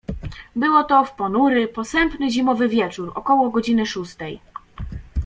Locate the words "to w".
0.83-1.15